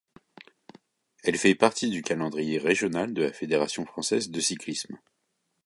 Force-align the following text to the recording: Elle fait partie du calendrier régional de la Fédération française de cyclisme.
Elle 1.23 1.37
fait 1.37 1.53
partie 1.53 1.91
du 1.91 2.01
calendrier 2.01 2.57
régional 2.57 3.13
de 3.13 3.21
la 3.21 3.31
Fédération 3.33 3.85
française 3.85 4.31
de 4.31 4.39
cyclisme. 4.39 4.97